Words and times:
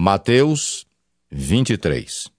Mateus 0.00 0.86
23 1.28 2.30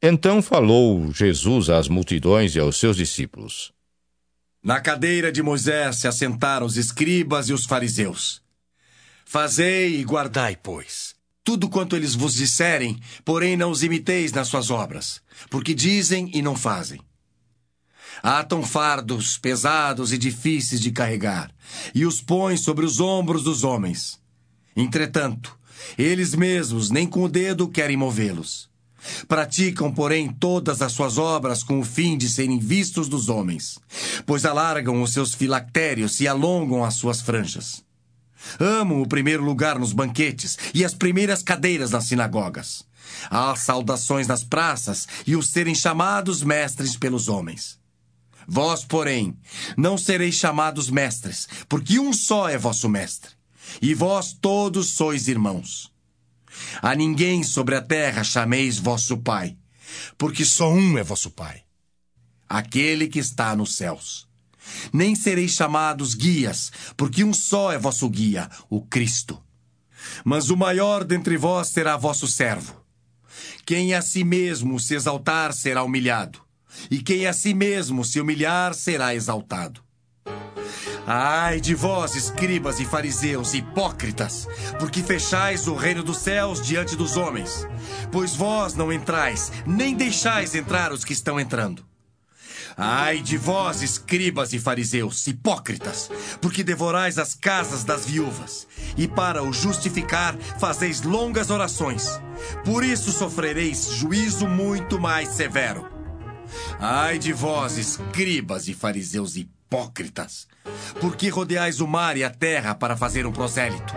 Então 0.00 0.40
falou 0.40 1.12
Jesus 1.12 1.68
às 1.68 1.88
multidões 1.88 2.54
e 2.54 2.60
aos 2.60 2.78
seus 2.78 2.96
discípulos. 2.96 3.72
Na 4.62 4.80
cadeira 4.80 5.32
de 5.32 5.42
Moisés 5.42 5.96
se 5.96 6.06
assentaram 6.06 6.64
os 6.64 6.76
escribas 6.76 7.48
e 7.48 7.52
os 7.52 7.64
fariseus. 7.64 8.40
Fazei 9.24 9.98
e 9.98 10.04
guardai, 10.04 10.54
pois, 10.54 11.16
tudo 11.42 11.68
quanto 11.68 11.96
eles 11.96 12.14
vos 12.14 12.34
disserem, 12.34 13.00
porém 13.24 13.56
não 13.56 13.72
os 13.72 13.82
imiteis 13.82 14.30
nas 14.30 14.46
suas 14.46 14.70
obras, 14.70 15.20
porque 15.50 15.74
dizem 15.74 16.30
e 16.32 16.40
não 16.40 16.54
fazem. 16.54 17.00
Atam 18.22 18.62
fardos 18.62 19.38
pesados 19.38 20.12
e 20.12 20.18
difíceis 20.18 20.80
de 20.80 20.92
carregar, 20.92 21.52
e 21.92 22.06
os 22.06 22.22
põem 22.22 22.56
sobre 22.56 22.86
os 22.86 23.00
ombros 23.00 23.42
dos 23.42 23.64
homens. 23.64 24.22
Entretanto, 24.76 25.58
eles 25.98 26.34
mesmos 26.34 26.90
nem 26.90 27.06
com 27.06 27.22
o 27.22 27.28
dedo 27.28 27.68
querem 27.68 27.96
movê-los. 27.96 28.70
Praticam, 29.26 29.92
porém, 29.92 30.28
todas 30.28 30.80
as 30.80 30.92
suas 30.92 31.18
obras 31.18 31.62
com 31.62 31.80
o 31.80 31.84
fim 31.84 32.16
de 32.16 32.28
serem 32.28 32.58
vistos 32.58 33.08
dos 33.08 33.28
homens, 33.28 33.78
pois 34.24 34.44
alargam 34.44 35.02
os 35.02 35.12
seus 35.12 35.34
filactérios 35.34 36.20
e 36.20 36.28
alongam 36.28 36.84
as 36.84 36.94
suas 36.94 37.20
franjas. 37.20 37.82
Amam 38.58 39.02
o 39.02 39.08
primeiro 39.08 39.44
lugar 39.44 39.78
nos 39.78 39.92
banquetes 39.92 40.58
e 40.74 40.84
as 40.84 40.94
primeiras 40.94 41.42
cadeiras 41.42 41.90
nas 41.90 42.04
sinagogas, 42.04 42.84
as 43.30 43.60
saudações 43.60 44.26
nas 44.26 44.44
praças 44.44 45.06
e 45.26 45.36
os 45.36 45.50
serem 45.50 45.74
chamados 45.74 46.42
mestres 46.42 46.96
pelos 46.96 47.28
homens. 47.28 47.80
Vós, 48.46 48.84
porém, 48.84 49.36
não 49.76 49.96
sereis 49.96 50.34
chamados 50.34 50.90
mestres, 50.90 51.48
porque 51.68 52.00
um 52.00 52.12
só 52.12 52.48
é 52.48 52.58
vosso 52.58 52.88
mestre, 52.88 53.30
e 53.80 53.94
vós 53.94 54.32
todos 54.32 54.90
sois 54.90 55.28
irmãos. 55.28 55.92
A 56.80 56.94
ninguém 56.94 57.42
sobre 57.42 57.74
a 57.74 57.82
terra 57.82 58.22
chameis 58.22 58.78
vosso 58.78 59.16
Pai, 59.16 59.56
porque 60.18 60.44
só 60.44 60.70
um 60.70 60.98
é 60.98 61.02
vosso 61.02 61.30
Pai, 61.30 61.62
aquele 62.48 63.08
que 63.08 63.18
está 63.18 63.56
nos 63.56 63.76
céus. 63.76 64.28
Nem 64.92 65.14
sereis 65.14 65.52
chamados 65.52 66.14
guias, 66.14 66.70
porque 66.96 67.24
um 67.24 67.32
só 67.32 67.72
é 67.72 67.78
vosso 67.78 68.08
guia, 68.08 68.48
o 68.70 68.80
Cristo. 68.82 69.42
Mas 70.24 70.50
o 70.50 70.56
maior 70.56 71.04
dentre 71.04 71.36
vós 71.36 71.68
será 71.68 71.96
vosso 71.96 72.26
servo. 72.26 72.80
Quem 73.64 73.94
a 73.94 74.02
si 74.02 74.24
mesmo 74.24 74.78
se 74.78 74.94
exaltar 74.94 75.52
será 75.52 75.82
humilhado, 75.82 76.40
e 76.90 77.02
quem 77.02 77.26
a 77.26 77.32
si 77.32 77.54
mesmo 77.54 78.04
se 78.04 78.20
humilhar 78.20 78.74
será 78.74 79.14
exaltado. 79.14 79.82
Ai 81.06 81.60
de 81.60 81.74
vós, 81.74 82.14
escribas 82.14 82.78
e 82.78 82.84
fariseus, 82.84 83.54
hipócritas, 83.54 84.46
porque 84.78 85.02
fechais 85.02 85.66
o 85.66 85.74
reino 85.74 86.02
dos 86.02 86.18
céus 86.18 86.64
diante 86.64 86.94
dos 86.94 87.16
homens. 87.16 87.66
Pois 88.12 88.36
vós 88.36 88.74
não 88.74 88.92
entrais, 88.92 89.50
nem 89.66 89.94
deixais 89.94 90.54
entrar 90.54 90.92
os 90.92 91.04
que 91.04 91.12
estão 91.12 91.40
entrando. 91.40 91.84
Ai 92.76 93.20
de 93.20 93.36
vós, 93.36 93.82
escribas 93.82 94.52
e 94.52 94.58
fariseus, 94.58 95.26
hipócritas, 95.26 96.10
porque 96.40 96.64
devorais 96.64 97.18
as 97.18 97.34
casas 97.34 97.84
das 97.84 98.06
viúvas, 98.06 98.66
e 98.96 99.06
para 99.06 99.42
o 99.42 99.52
justificar 99.52 100.36
fazeis 100.58 101.02
longas 101.02 101.50
orações. 101.50 102.08
Por 102.64 102.84
isso 102.84 103.12
sofrereis 103.12 103.90
juízo 103.90 104.46
muito 104.46 104.98
mais 104.98 105.30
severo. 105.30 105.90
Ai 106.78 107.18
de 107.18 107.32
vós, 107.32 107.76
escribas 107.76 108.68
e 108.68 108.74
fariseus 108.74 109.36
hipócritas, 109.36 109.61
porque 111.00 111.28
rodeais 111.28 111.80
o 111.80 111.86
mar 111.86 112.16
e 112.16 112.24
a 112.24 112.30
terra 112.30 112.74
para 112.74 112.96
fazer 112.96 113.26
um 113.26 113.32
prosélito. 113.32 113.94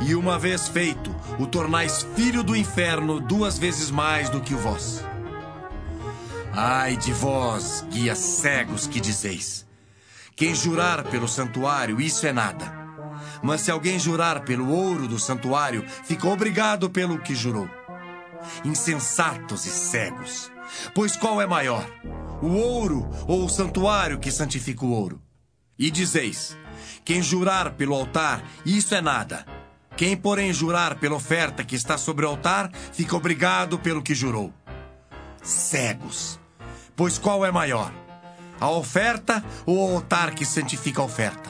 E 0.00 0.14
uma 0.14 0.38
vez 0.38 0.68
feito, 0.68 1.14
o 1.38 1.46
tornais 1.46 2.06
filho 2.14 2.42
do 2.42 2.56
inferno 2.56 3.20
duas 3.20 3.58
vezes 3.58 3.90
mais 3.90 4.30
do 4.30 4.40
que 4.40 4.54
o 4.54 4.58
vós. 4.58 5.04
Ai 6.52 6.96
de 6.96 7.12
vós, 7.12 7.84
guias 7.90 8.18
cegos 8.18 8.86
que 8.86 9.00
dizeis: 9.00 9.66
quem 10.34 10.54
jurar 10.54 11.04
pelo 11.04 11.28
santuário, 11.28 12.00
isso 12.00 12.26
é 12.26 12.32
nada. 12.32 12.86
Mas 13.42 13.62
se 13.62 13.70
alguém 13.70 13.98
jurar 13.98 14.44
pelo 14.44 14.70
ouro 14.70 15.06
do 15.06 15.18
santuário, 15.18 15.84
fica 16.04 16.26
obrigado 16.28 16.88
pelo 16.88 17.18
que 17.18 17.34
jurou. 17.34 17.68
Insensatos 18.64 19.66
e 19.66 19.70
cegos. 19.70 20.50
Pois 20.94 21.16
qual 21.16 21.40
é 21.40 21.46
maior, 21.46 21.86
o 22.42 22.48
ouro 22.48 23.08
ou 23.26 23.44
o 23.44 23.48
santuário 23.48 24.18
que 24.18 24.30
santifica 24.30 24.84
o 24.84 24.90
ouro? 24.90 25.22
E 25.78 25.90
dizeis: 25.90 26.56
quem 27.04 27.22
jurar 27.22 27.72
pelo 27.74 27.94
altar, 27.94 28.42
isso 28.64 28.94
é 28.94 29.00
nada. 29.00 29.46
Quem, 29.96 30.16
porém, 30.16 30.52
jurar 30.52 30.96
pela 30.96 31.14
oferta 31.14 31.64
que 31.64 31.74
está 31.74 31.96
sobre 31.96 32.26
o 32.26 32.28
altar, 32.28 32.70
fica 32.92 33.16
obrigado 33.16 33.78
pelo 33.78 34.02
que 34.02 34.14
jurou. 34.14 34.52
Cegos. 35.42 36.38
Pois 36.94 37.16
qual 37.16 37.46
é 37.46 37.50
maior? 37.50 37.92
A 38.60 38.70
oferta 38.70 39.44
ou 39.64 39.78
o 39.78 39.94
altar 39.96 40.34
que 40.34 40.44
santifica 40.44 41.00
a 41.00 41.04
oferta? 41.04 41.48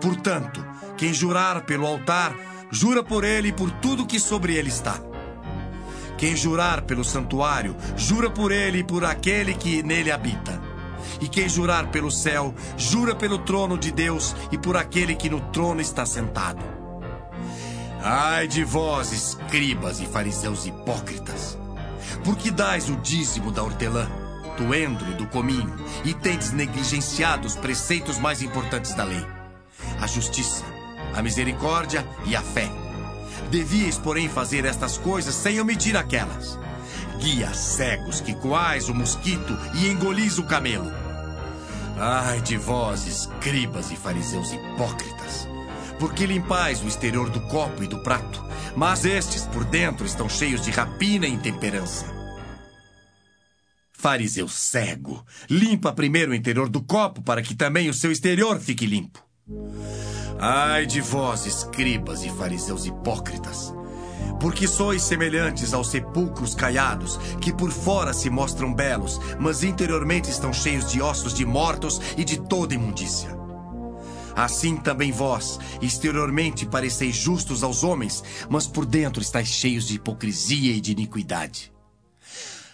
Portanto, 0.00 0.64
quem 0.96 1.12
jurar 1.12 1.62
pelo 1.62 1.86
altar, 1.86 2.36
jura 2.70 3.02
por 3.02 3.24
ele 3.24 3.48
e 3.48 3.52
por 3.52 3.70
tudo 3.70 4.06
que 4.06 4.20
sobre 4.20 4.54
ele 4.54 4.68
está. 4.68 5.09
Quem 6.20 6.36
jurar 6.36 6.82
pelo 6.82 7.02
santuário, 7.02 7.74
jura 7.96 8.28
por 8.28 8.52
ele 8.52 8.80
e 8.80 8.84
por 8.84 9.06
aquele 9.06 9.54
que 9.54 9.82
nele 9.82 10.12
habita. 10.12 10.60
E 11.18 11.26
quem 11.26 11.48
jurar 11.48 11.86
pelo 11.86 12.10
céu, 12.10 12.54
jura 12.76 13.14
pelo 13.14 13.38
trono 13.38 13.78
de 13.78 13.90
Deus 13.90 14.36
e 14.52 14.58
por 14.58 14.76
aquele 14.76 15.14
que 15.14 15.30
no 15.30 15.40
trono 15.50 15.80
está 15.80 16.04
sentado. 16.04 16.62
Ai 18.04 18.46
de 18.46 18.62
vós, 18.62 19.12
escribas 19.12 19.98
e 19.98 20.04
fariseus 20.04 20.66
hipócritas, 20.66 21.56
porque 22.22 22.50
dais 22.50 22.90
o 22.90 22.96
dízimo 22.96 23.50
da 23.50 23.62
hortelã, 23.62 24.06
do 24.58 24.74
endro 24.74 25.10
e 25.10 25.14
do 25.14 25.26
cominho, 25.26 25.74
e 26.04 26.12
tendes 26.12 26.52
negligenciado 26.52 27.46
os 27.46 27.56
preceitos 27.56 28.18
mais 28.18 28.42
importantes 28.42 28.92
da 28.92 29.04
lei: 29.04 29.26
a 29.98 30.06
justiça, 30.06 30.64
a 31.14 31.22
misericórdia 31.22 32.06
e 32.26 32.36
a 32.36 32.42
fé. 32.42 32.79
Devíeis, 33.50 33.98
porém, 33.98 34.28
fazer 34.28 34.64
estas 34.64 34.96
coisas 34.96 35.34
sem 35.34 35.60
omitir 35.60 35.96
aquelas. 35.96 36.58
Guias 37.18 37.56
cegos 37.56 38.20
que 38.20 38.34
coais 38.34 38.88
o 38.88 38.94
mosquito 38.94 39.58
e 39.74 39.88
engolis 39.88 40.38
o 40.38 40.44
camelo. 40.44 40.90
Ai 41.98 42.40
de 42.40 42.56
vós, 42.56 43.06
escribas 43.06 43.90
e 43.90 43.96
fariseus 43.96 44.52
hipócritas, 44.52 45.46
porque 45.98 46.24
limpais 46.24 46.82
o 46.82 46.88
exterior 46.88 47.28
do 47.28 47.40
copo 47.42 47.82
e 47.82 47.86
do 47.86 47.98
prato, 47.98 48.42
mas 48.74 49.04
estes 49.04 49.42
por 49.46 49.64
dentro 49.64 50.06
estão 50.06 50.28
cheios 50.28 50.62
de 50.62 50.70
rapina 50.70 51.26
e 51.26 51.32
intemperança. 51.32 52.06
Fariseu 53.92 54.48
cego, 54.48 55.22
limpa 55.50 55.92
primeiro 55.92 56.32
o 56.32 56.34
interior 56.34 56.70
do 56.70 56.80
copo 56.80 57.20
para 57.20 57.42
que 57.42 57.54
também 57.54 57.90
o 57.90 57.94
seu 57.94 58.10
exterior 58.10 58.58
fique 58.58 58.86
limpo. 58.86 59.22
Ai 60.38 60.86
de 60.86 61.00
vós, 61.00 61.44
escribas 61.44 62.24
e 62.24 62.30
fariseus 62.30 62.86
hipócritas, 62.86 63.74
porque 64.40 64.66
sois 64.66 65.02
semelhantes 65.02 65.74
aos 65.74 65.90
sepulcros 65.90 66.54
caiados, 66.54 67.18
que 67.40 67.52
por 67.52 67.70
fora 67.70 68.14
se 68.14 68.30
mostram 68.30 68.72
belos, 68.72 69.20
mas 69.38 69.62
interiormente 69.62 70.30
estão 70.30 70.52
cheios 70.52 70.90
de 70.90 71.02
ossos 71.02 71.34
de 71.34 71.44
mortos 71.44 72.00
e 72.16 72.24
de 72.24 72.40
toda 72.40 72.74
imundícia. 72.74 73.38
Assim 74.34 74.76
também 74.76 75.12
vós, 75.12 75.58
exteriormente 75.82 76.64
pareceis 76.64 77.16
justos 77.16 77.62
aos 77.62 77.84
homens, 77.84 78.24
mas 78.48 78.66
por 78.66 78.86
dentro 78.86 79.20
estáis 79.20 79.48
cheios 79.48 79.86
de 79.86 79.96
hipocrisia 79.96 80.72
e 80.72 80.80
de 80.80 80.92
iniquidade. 80.92 81.70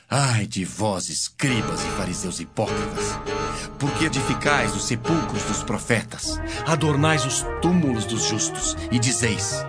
Ai 0.08 0.46
de 0.46 0.64
vós, 0.64 1.08
escribas 1.08 1.84
e 1.84 1.88
fariseus 1.96 2.38
hipócritas, 2.38 3.18
porque 3.76 4.04
edificais 4.04 4.72
os 4.76 4.84
sepulcros 4.84 5.42
dos 5.42 5.64
profetas, 5.64 6.40
adornais 6.64 7.24
os 7.26 7.44
túmulos 7.60 8.04
dos 8.04 8.22
justos 8.22 8.76
e 8.92 9.00
dizeis: 9.00 9.64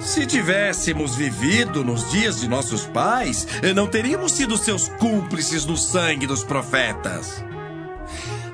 Se 0.00 0.26
tivéssemos 0.26 1.16
vivido 1.16 1.84
nos 1.84 2.10
dias 2.10 2.40
de 2.40 2.48
nossos 2.48 2.86
pais, 2.86 3.46
não 3.76 3.86
teríamos 3.86 4.32
sido 4.32 4.56
seus 4.56 4.88
cúmplices 4.88 5.66
no 5.66 5.76
sangue 5.76 6.26
dos 6.26 6.42
profetas. 6.42 7.44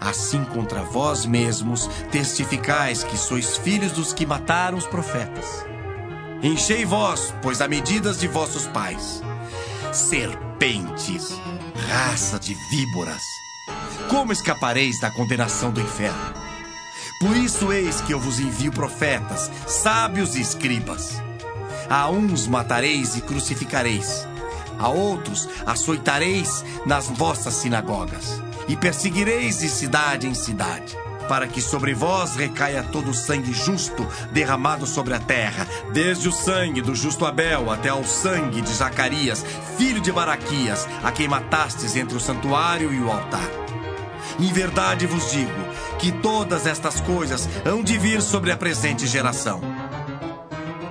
Assim 0.01 0.45
contra 0.47 0.83
vós 0.83 1.25
mesmos 1.27 1.87
testificais 2.11 3.05
que 3.05 3.17
sois 3.17 3.57
filhos 3.57 3.93
dos 3.93 4.13
que 4.13 4.27
mataram 4.27 4.77
os 4.77 4.87
profetas. 4.87 5.65
Enchei 6.43 6.85
vós, 6.85 7.33
pois, 7.41 7.61
a 7.61 7.69
medidas 7.69 8.19
de 8.19 8.27
vossos 8.27 8.67
pais. 8.67 9.23
Serpentes, 10.61 11.41
raça 11.89 12.39
de 12.39 12.53
víboras, 12.69 13.23
como 14.11 14.31
escapareis 14.31 15.01
da 15.01 15.11
condenação 15.11 15.73
do 15.73 15.81
inferno? 15.81 16.35
Por 17.19 17.35
isso 17.35 17.73
eis 17.73 18.03
que 18.03 18.13
eu 18.13 18.21
vos 18.21 18.39
envio 18.39 18.71
profetas, 18.71 19.51
sábios 19.67 20.37
e 20.37 20.43
escribas. 20.43 21.23
A 21.89 22.11
uns 22.11 22.47
matareis 22.47 23.17
e 23.17 23.23
crucificareis, 23.23 24.29
a 24.79 24.91
outros 24.91 25.49
açoitareis 25.65 26.63
nas 26.85 27.07
vossas 27.07 27.55
sinagogas, 27.55 28.43
e 28.69 28.77
perseguireis 28.77 29.61
de 29.61 29.69
cidade 29.71 30.27
em 30.27 30.35
cidade, 30.35 30.95
para 31.31 31.47
que 31.47 31.63
sobre 31.63 31.95
vós 31.95 32.35
recaia 32.35 32.83
todo 32.83 33.13
o 33.13 33.15
sangue 33.15 33.53
justo 33.53 34.05
derramado 34.33 34.85
sobre 34.85 35.15
a 35.15 35.21
terra, 35.21 35.65
desde 35.93 36.29
o 36.29 36.33
sangue 36.33 36.83
do 36.83 36.93
justo 36.93 37.25
Abel 37.25 37.71
até 37.71 37.89
ao 37.89 38.03
sangue 38.03 38.61
de 38.61 38.73
Zacarias, 38.73 39.47
filho 39.79 40.01
de 40.01 40.11
Baraquias, 40.11 40.89
a 41.05 41.13
quem 41.13 41.29
matastes 41.29 41.95
entre 41.95 42.17
o 42.17 42.21
santuário 42.21 42.93
e 42.93 42.99
o 42.99 43.09
altar. 43.09 43.49
Em 44.41 44.53
verdade 44.53 45.07
vos 45.07 45.31
digo 45.31 45.53
que 46.01 46.11
todas 46.11 46.67
estas 46.67 47.01
coisas 47.01 47.49
hão 47.65 47.81
de 47.81 47.97
vir 47.97 48.23
sobre 48.23 48.51
a 48.51 48.57
presente 48.57 49.07
geração. 49.07 49.61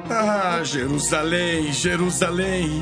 Ah, 0.10 0.62
Jerusalém, 0.64 1.74
Jerusalém, 1.74 2.82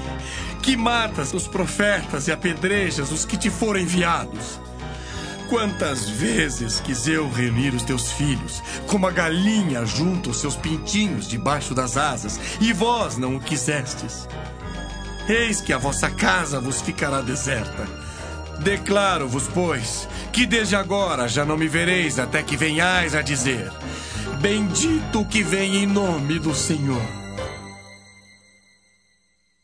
que 0.61 0.77
matas 0.77 1.33
os 1.33 1.47
profetas 1.47 2.27
e 2.27 2.31
apedrejas 2.31 3.11
os 3.11 3.25
que 3.25 3.35
te 3.35 3.49
foram 3.49 3.79
enviados. 3.79 4.59
Quantas 5.49 6.09
vezes 6.09 6.81
quis 6.81 7.07
eu 7.07 7.29
reunir 7.29 7.73
os 7.73 7.83
teus 7.83 8.11
filhos, 8.11 8.61
como 8.85 9.07
a 9.07 9.11
galinha 9.11 9.85
junta 9.85 10.29
os 10.29 10.41
seus 10.41 10.57
pintinhos 10.57 11.27
debaixo 11.27 11.73
das 11.73 11.95
asas, 11.95 12.37
e 12.59 12.73
vós 12.73 13.17
não 13.17 13.37
o 13.37 13.39
quisestes. 13.39 14.27
Eis 15.27 15.61
que 15.61 15.71
a 15.71 15.77
vossa 15.77 16.09
casa 16.09 16.59
vos 16.59 16.81
ficará 16.81 17.21
deserta. 17.21 17.87
Declaro-vos, 18.59 19.47
pois, 19.53 20.07
que 20.33 20.45
desde 20.45 20.75
agora 20.75 21.27
já 21.29 21.45
não 21.45 21.57
me 21.57 21.67
vereis 21.67 22.19
até 22.19 22.43
que 22.43 22.57
venhais 22.57 23.15
a 23.15 23.21
dizer: 23.21 23.71
Bendito 24.41 25.23
que 25.25 25.43
vem 25.43 25.77
em 25.77 25.85
nome 25.85 26.39
do 26.39 26.53
Senhor. 26.53 27.26